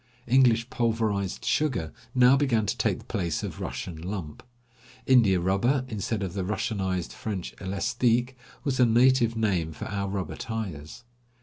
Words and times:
English 0.25 0.67
pulverized 0.71 1.45
sugar 1.45 1.93
now 2.15 2.35
began 2.35 2.65
to 2.65 2.75
take 2.75 2.97
the 2.97 3.05
place 3.05 3.43
of 3.43 3.59
Russian 3.61 4.01
lump. 4.01 4.41
India 5.05 5.39
rubber, 5.39 5.85
instead 5.89 6.23
of 6.23 6.33
the 6.33 6.43
Russianized 6.43 7.13
French 7.13 7.53
elastique, 7.61 8.35
was 8.63 8.77
the 8.77 8.87
native 8.87 9.35
name 9.37 9.71
for 9.73 9.85
our 9.85 10.09
rubber 10.09 10.37
tires. 10.37 11.03